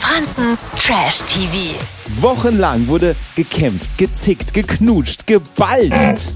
[0.00, 1.78] Franzens Trash TV.
[2.20, 6.34] Wochenlang wurde gekämpft, gezickt, geknutscht, gebalzt.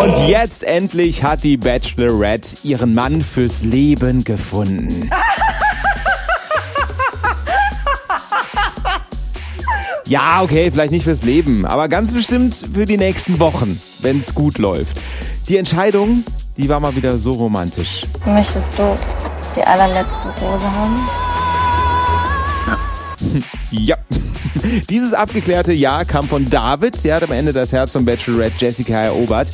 [0.00, 5.10] Und jetzt endlich hat die Bachelorette ihren Mann fürs Leben gefunden.
[10.06, 14.34] Ja, okay, vielleicht nicht fürs Leben, aber ganz bestimmt für die nächsten Wochen, wenn es
[14.34, 15.00] gut läuft.
[15.48, 16.24] Die Entscheidung,
[16.56, 18.06] die war mal wieder so romantisch.
[18.24, 18.96] Möchtest du
[19.54, 21.08] die allerletzte Rose haben?
[23.70, 23.96] Ja.
[24.90, 27.02] Dieses abgeklärte Ja kam von David.
[27.04, 29.48] Der hat am Ende das Herz von Bachelorette Jessica erobert.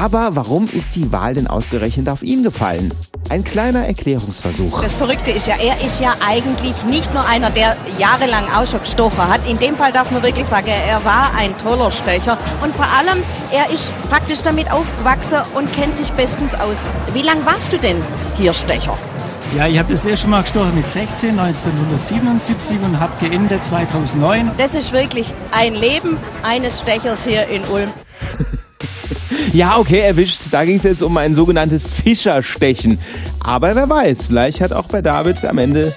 [0.00, 2.92] Aber warum ist die Wahl denn ausgerechnet auf ihn gefallen?
[3.32, 4.82] Ein kleiner Erklärungsversuch.
[4.82, 8.80] Das Verrückte ist ja, er ist ja eigentlich nicht nur einer, der jahrelang auch schon
[8.80, 9.40] gestochen hat.
[9.48, 12.36] In dem Fall darf man wirklich sagen, er war ein toller Stecher.
[12.62, 16.76] Und vor allem, er ist praktisch damit aufgewachsen und kennt sich bestens aus.
[17.14, 17.96] Wie lange warst du denn
[18.36, 18.98] hier Stecher?
[19.56, 24.50] Ja, ich habe das erste Mal gestochen mit 16, 1977 und habe geendet 2009.
[24.58, 27.90] Das ist wirklich ein Leben eines Stechers hier in Ulm.
[29.52, 30.40] Ja, okay, erwischt.
[30.50, 32.98] Da ging es jetzt um ein sogenanntes Fischerstechen.
[33.40, 35.92] Aber wer weiß, vielleicht hat auch bei David am Ende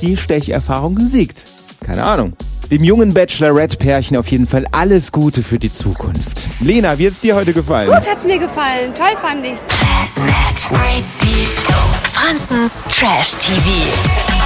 [0.00, 1.44] die Stecherfahrung gesiegt.
[1.84, 2.32] Keine Ahnung.
[2.70, 6.46] Dem jungen Bachelorette-Pärchen auf jeden Fall alles Gute für die Zukunft.
[6.60, 7.90] Lena, wie hat's dir heute gefallen?
[7.90, 8.94] Gut hat's mir gefallen.
[8.94, 9.62] Toll fand ich's.
[12.14, 14.43] Franzens Trash TV.